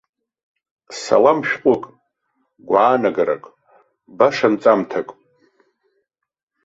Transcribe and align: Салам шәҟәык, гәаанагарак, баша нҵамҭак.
Салам 1.01 1.39
шәҟәык, 1.47 1.83
гәаанагарак, 2.67 3.43
баша 4.17 4.47
нҵамҭак. 4.53 5.09